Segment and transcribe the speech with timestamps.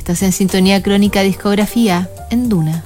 [0.00, 2.82] Estás en sintonía crónica discografía en Duna.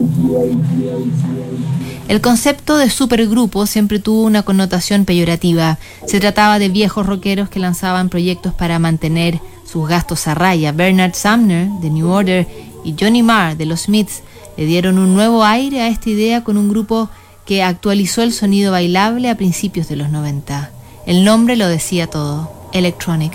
[2.09, 5.78] El concepto de supergrupo siempre tuvo una connotación peyorativa.
[6.09, 10.73] Se trataba de viejos rockeros que lanzaban proyectos para mantener sus gastos a raya.
[10.73, 12.48] Bernard Sumner, de New Order,
[12.84, 14.23] y Johnny Marr, de los Smiths,
[14.56, 17.09] le dieron un nuevo aire a esta idea con un grupo
[17.46, 20.73] que actualizó el sonido bailable a principios de los 90.
[21.06, 23.34] El nombre lo decía todo, Electronic.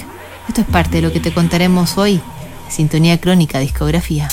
[0.50, 2.20] Esto es parte de lo que te contaremos hoy,
[2.70, 4.30] Sintonía Crónica Discografía.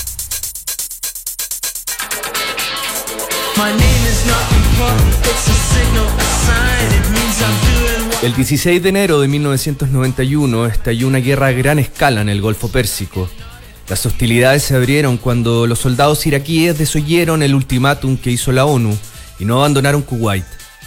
[8.22, 12.68] El 16 de enero de 1991 estalló una guerra a gran escala en el Golfo
[12.68, 13.28] Pérsico.
[13.88, 18.96] Las hostilidades se abrieron cuando los soldados iraquíes desoyeron el ultimátum que hizo la ONU
[19.38, 20.44] y no abandonaron Kuwait.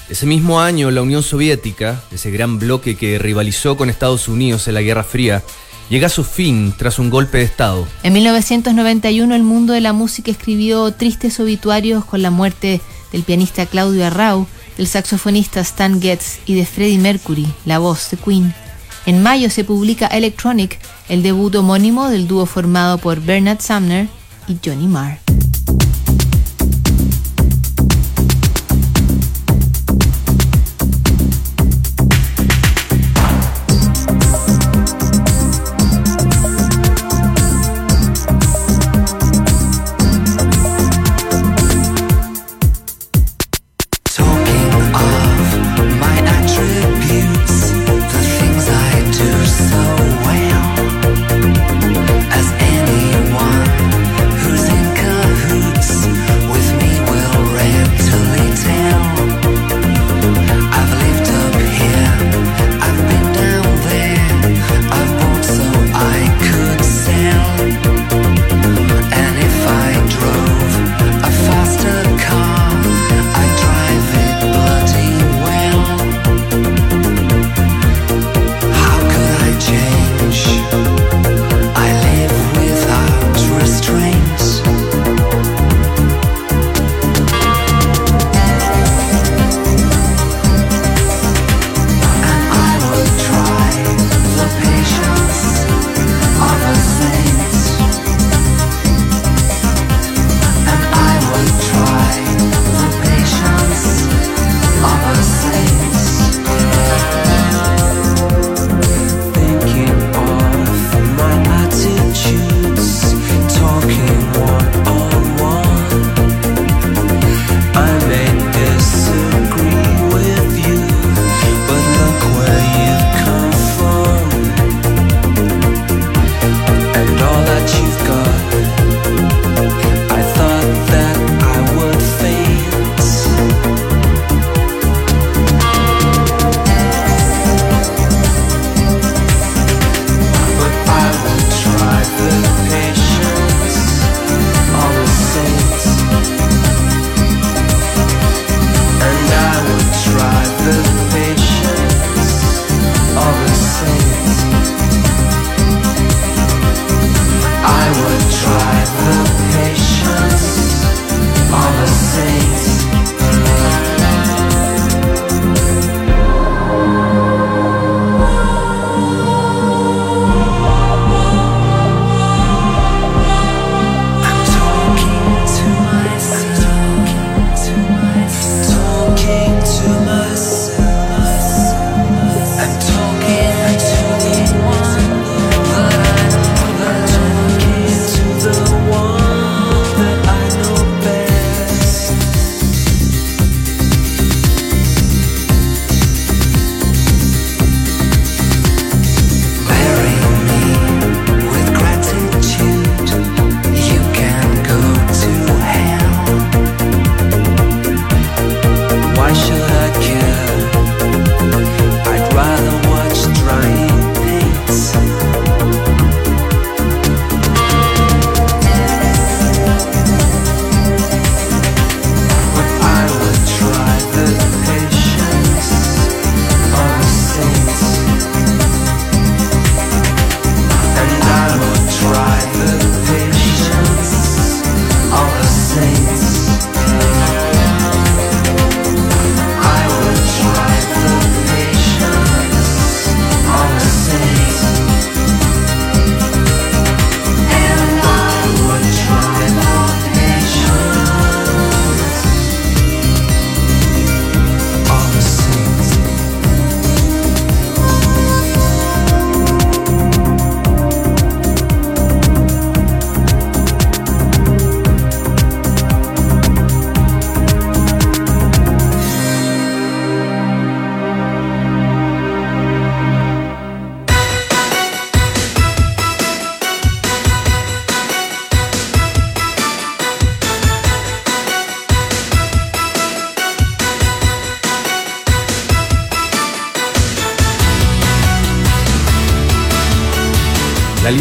[0.10, 4.74] Ese mismo año, la Unión Soviética, ese gran bloque que rivalizó con Estados Unidos en
[4.74, 5.44] la Guerra Fría,
[5.90, 7.88] llega a su fin tras un golpe de Estado.
[8.04, 12.82] En 1991 el mundo de la música escribió tristes obituarios con la muerte
[13.12, 18.18] del pianista Claudio Arrau, del saxofonista Stan Getz y de Freddie Mercury, la voz de
[18.18, 18.54] Queen.
[19.06, 24.08] En mayo se publica Electronic, el debut homónimo del dúo formado por Bernard Sumner
[24.48, 25.29] y Johnny Marr.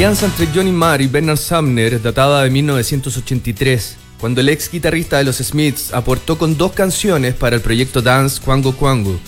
[0.09, 5.25] Alianza entre Johnny Marr y Bernard Sumner databa de 1983, cuando el ex guitarrista de
[5.25, 9.21] los Smiths aportó con dos canciones para el proyecto Dance Quango Quango,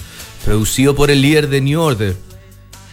[0.42, 2.16] producido por el líder de New Order.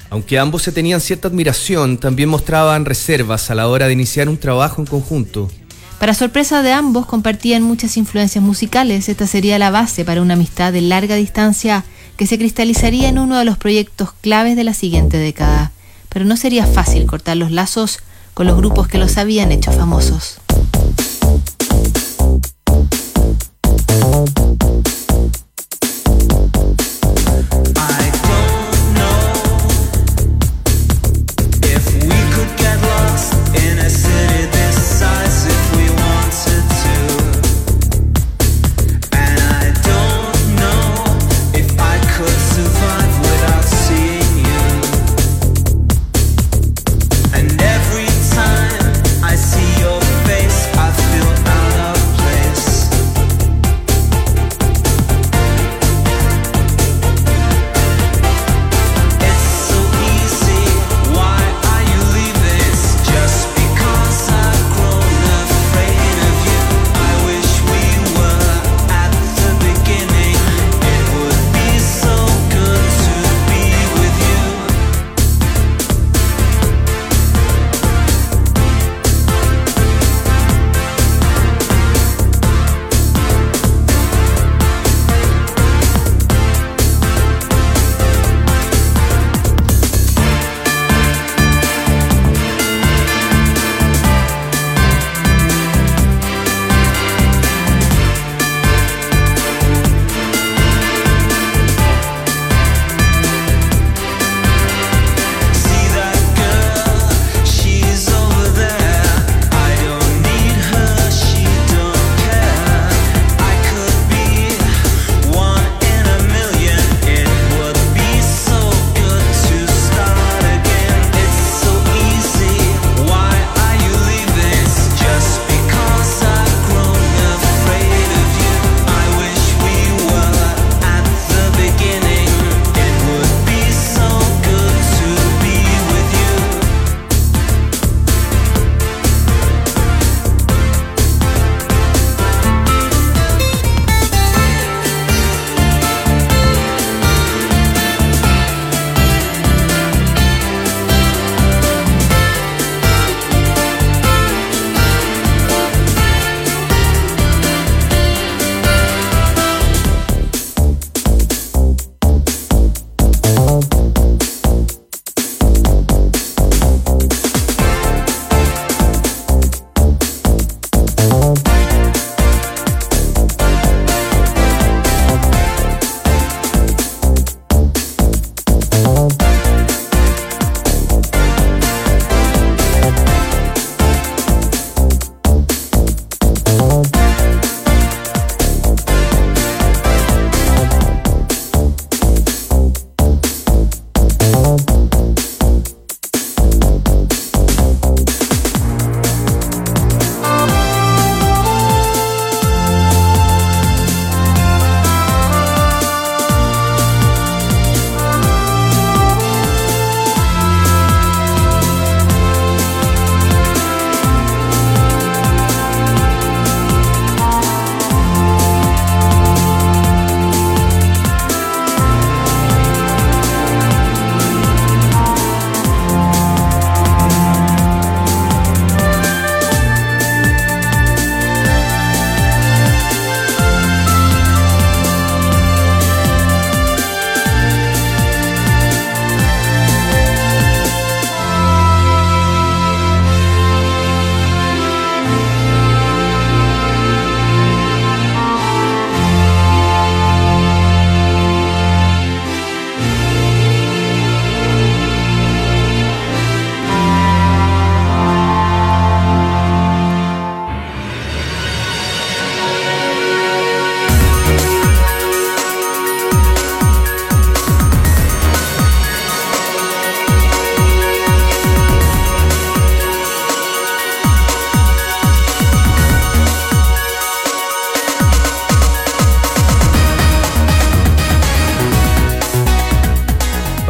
[0.09, 4.37] Aunque ambos se tenían cierta admiración, también mostraban reservas a la hora de iniciar un
[4.37, 5.49] trabajo en conjunto.
[5.97, 9.07] Para sorpresa de ambos, compartían muchas influencias musicales.
[9.07, 11.85] Esta sería la base para una amistad de larga distancia
[12.17, 15.71] que se cristalizaría en uno de los proyectos claves de la siguiente década
[16.17, 17.99] pero no sería fácil cortar los lazos
[18.33, 20.39] con los grupos que los habían hecho famosos.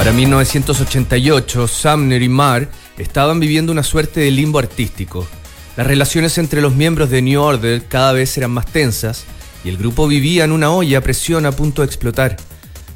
[0.07, 5.27] Para 1988, Sumner y Marr estaban viviendo una suerte de limbo artístico.
[5.75, 9.25] Las relaciones entre los miembros de New Order cada vez eran más tensas
[9.65, 12.37] y el grupo vivía en una olla a presión a punto de explotar.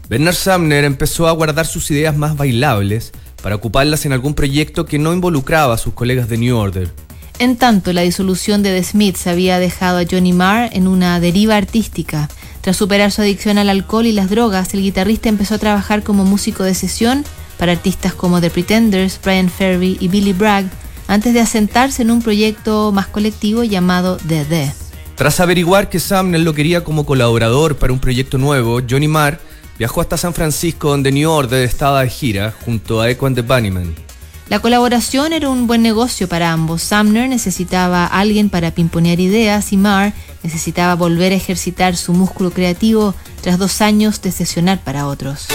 [0.07, 3.11] Bernard Sumner empezó a guardar sus ideas más bailables
[3.43, 6.93] para ocuparlas en algún proyecto que no involucraba a sus colegas de New Order.
[7.39, 11.57] En tanto, la disolución de The Smiths había dejado a Johnny Marr en una deriva
[11.57, 12.29] artística.
[12.61, 16.25] Tras superar su adicción al alcohol y las drogas, el guitarrista empezó a trabajar como
[16.25, 17.25] músico de sesión
[17.57, 20.65] para artistas como The Pretenders, Brian Ferry y Billy Bragg,
[21.07, 24.75] antes de asentarse en un proyecto más colectivo llamado The Death.
[25.15, 29.39] Tras averiguar que Sumner lo quería como colaborador para un proyecto nuevo, Johnny Marr
[29.77, 33.41] viajó hasta San Francisco donde New Order estaba de gira junto a Echo and the
[33.41, 34.10] Bunnymen.
[34.51, 36.83] La colaboración era un buen negocio para ambos.
[36.83, 40.11] Sumner necesitaba a alguien para pimponear ideas y Marr
[40.43, 45.47] necesitaba volver a ejercitar su músculo creativo tras dos años de sesionar para otros.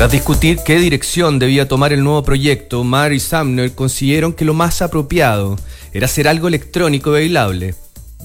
[0.00, 4.54] Tras discutir qué dirección debía tomar el nuevo proyecto, Marr y Sumner consiguieron que lo
[4.54, 5.58] más apropiado
[5.92, 7.74] era hacer algo electrónico bailable.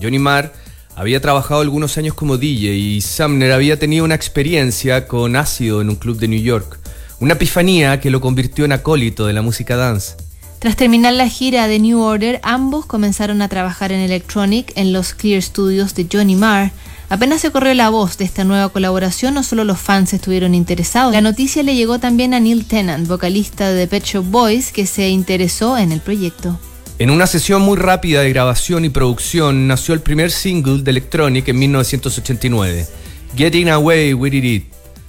[0.02, 0.54] Johnny Marr
[0.96, 5.90] había trabajado algunos años como DJ y Sumner había tenido una experiencia con ácido en
[5.90, 6.80] un club de New York,
[7.20, 10.16] una epifanía que lo convirtió en acólito de la música dance.
[10.60, 15.14] Tras terminar la gira de New Order, ambos comenzaron a trabajar en Electronic en los
[15.14, 16.72] Clear Studios de Johnny Marr.
[17.16, 21.14] Apenas se corrió la voz de esta nueva colaboración, no solo los fans estuvieron interesados,
[21.14, 25.08] la noticia le llegó también a Neil Tennant, vocalista de Pet Shop Boys, que se
[25.08, 26.60] interesó en el proyecto.
[27.00, 31.48] En una sesión muy rápida de grabación y producción nació el primer single de Electronic
[31.48, 32.86] en 1989,
[33.34, 34.66] Getting Away With It.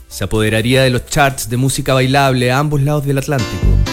[0.07, 3.86] Se apoderaría de los charts de música bailable a ambos lados del Atlántico.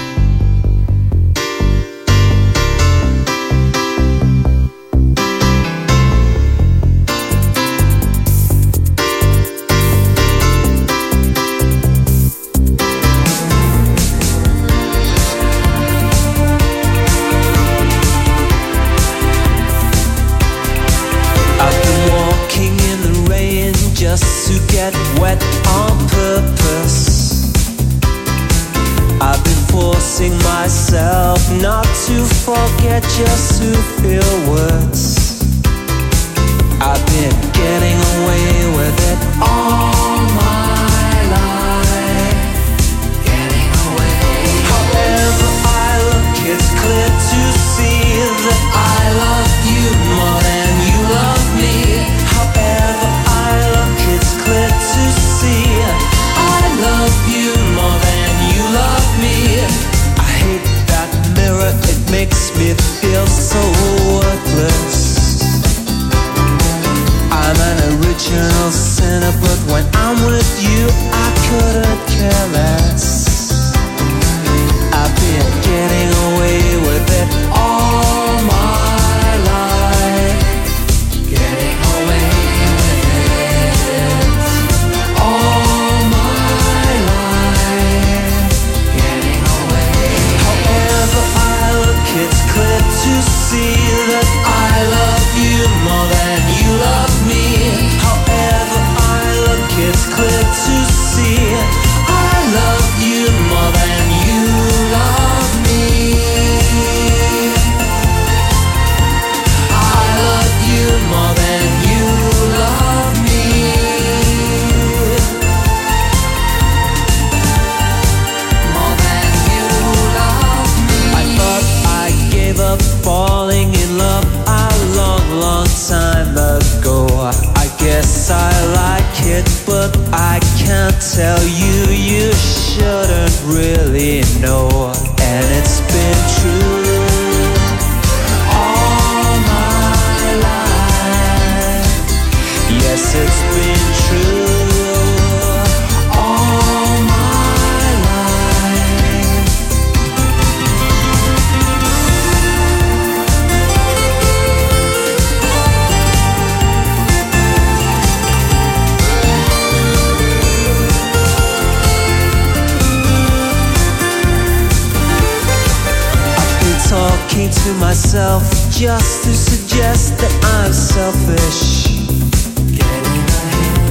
[171.38, 171.88] selfish.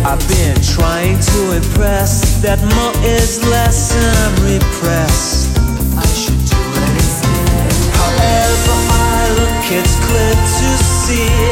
[0.04, 5.56] I've been trying to impress that more is less, and I'm repressed.
[5.96, 7.72] I should do anything.
[8.00, 11.51] However, I look, it's clear to see.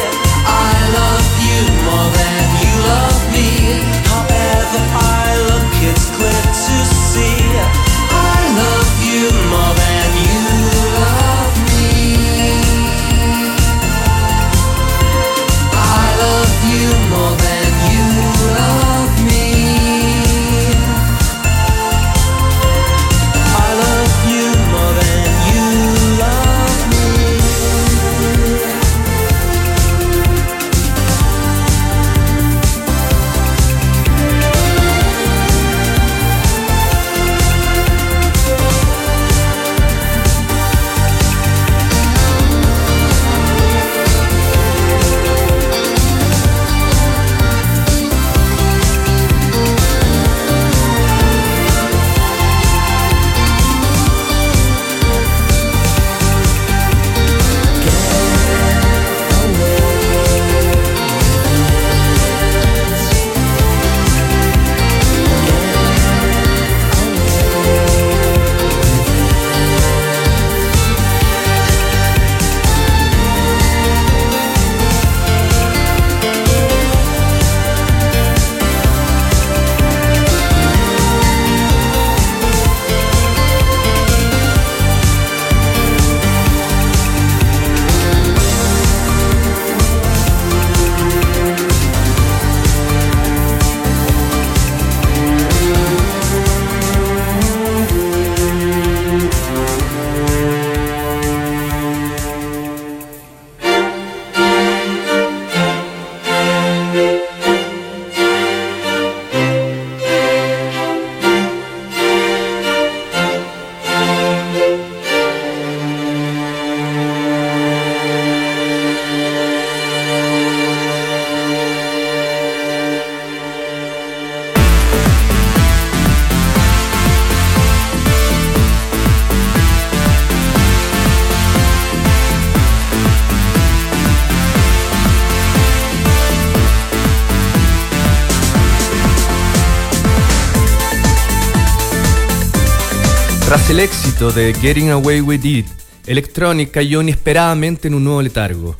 [143.81, 145.65] Éxito de Getting Away With It,
[146.05, 148.77] Electronic cayó inesperadamente en un nuevo letargo.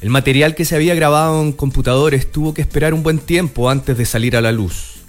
[0.00, 3.98] El material que se había grabado en computadores tuvo que esperar un buen tiempo antes
[3.98, 5.00] de salir a la luz.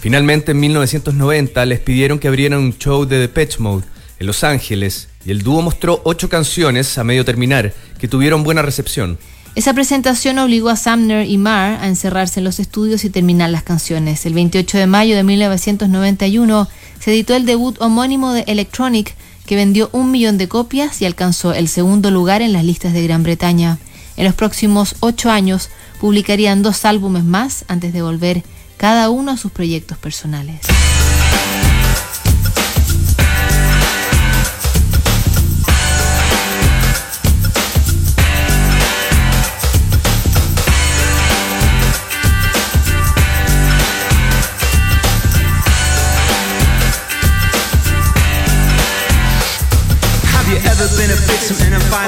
[0.00, 3.84] Finalmente, en 1990, les pidieron que abrieran un show de Depeche Mode
[4.18, 8.62] en Los Ángeles y el dúo mostró ocho canciones a medio terminar que tuvieron buena
[8.62, 9.18] recepción.
[9.54, 13.62] Esa presentación obligó a Sumner y Marr a encerrarse en los estudios y terminar las
[13.62, 14.26] canciones.
[14.26, 19.14] El 28 de mayo de 1991 se editó el debut homónimo de Electronic,
[19.46, 23.04] que vendió un millón de copias y alcanzó el segundo lugar en las listas de
[23.04, 23.78] Gran Bretaña.
[24.16, 28.42] En los próximos ocho años publicarían dos álbumes más antes de volver
[28.76, 30.62] cada uno a sus proyectos personales.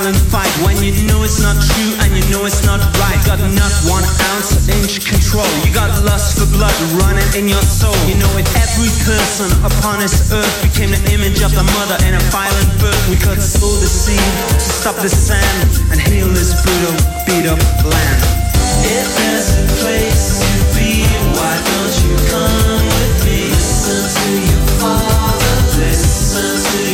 [0.07, 3.19] Violent fight when you know it's not true and you know it's not right.
[3.27, 5.47] Got not one ounce of inch control.
[5.67, 7.95] You got lust for blood running in your soul.
[8.07, 12.15] You know if every person upon this earth became the image of the mother in
[12.15, 16.55] a violent birth, we could sow the seed to stop the sand and heal this
[16.63, 16.95] brutal,
[17.27, 18.21] beat up land.
[18.87, 21.03] If there's a place to be,
[21.35, 23.51] why don't you come with me?
[23.51, 26.86] Listen to your father, listen to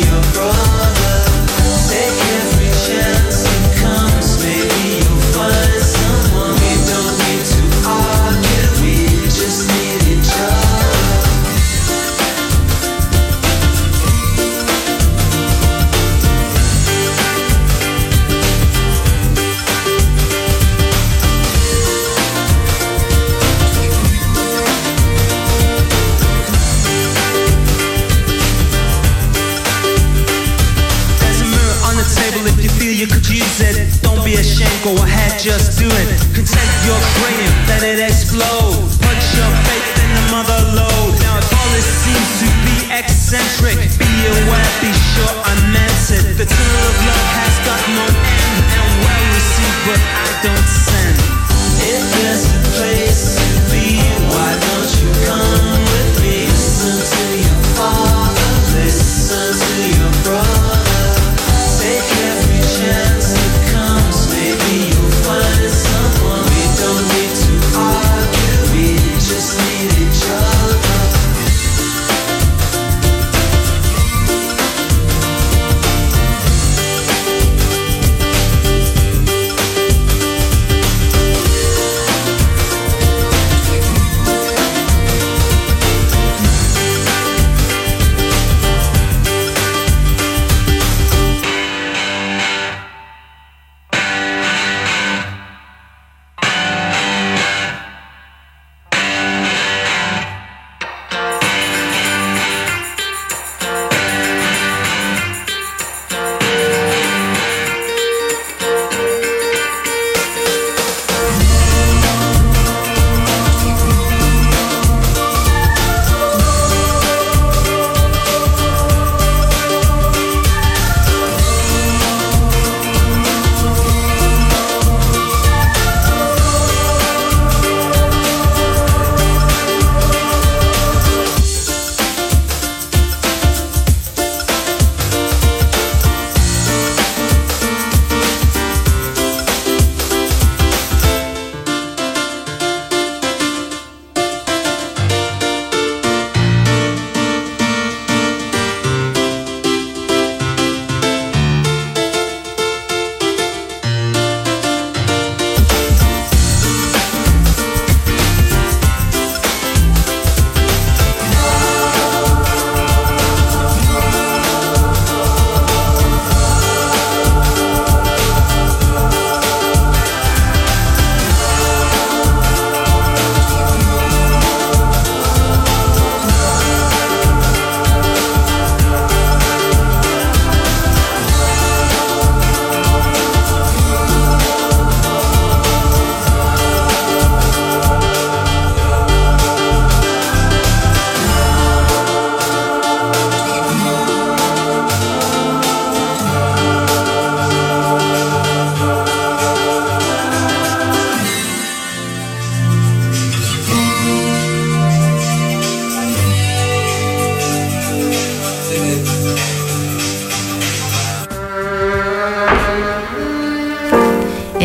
[34.83, 36.09] go ahead, just do it.
[36.35, 38.83] Content your cranium, let it explode.
[38.99, 41.15] Put your faith in the mother load.
[41.23, 46.35] Now, if all this seems to be eccentric, be aware, be sure I meant it.
[46.35, 51.17] The tunnel of love has got no end and well received, but I don't send.
[51.87, 54.03] If there's a place to be,
[54.35, 55.82] why don't you come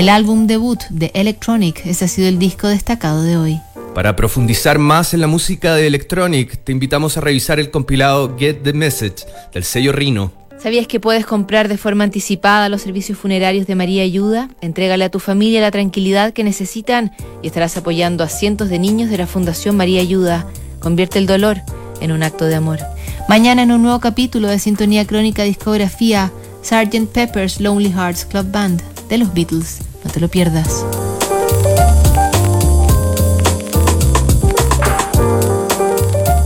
[0.07, 3.59] El álbum debut de Electronic, ese ha sido el disco destacado de hoy.
[3.93, 8.61] Para profundizar más en la música de Electronic, te invitamos a revisar el compilado Get
[8.63, 10.31] the Message del sello Rino.
[10.59, 14.47] ¿Sabías que puedes comprar de forma anticipada los servicios funerarios de María Ayuda?
[14.61, 17.11] Entrégale a tu familia la tranquilidad que necesitan
[17.43, 20.47] y estarás apoyando a cientos de niños de la Fundación María Ayuda.
[20.79, 21.57] Convierte el dolor
[21.99, 22.79] en un acto de amor.
[23.27, 26.31] Mañana en un nuevo capítulo de Sintonía Crónica Discografía,
[26.63, 27.09] Sgt.
[27.11, 29.81] Pepper's Lonely Hearts Club Band de los Beatles.
[30.07, 31.16] No te lo pierdas.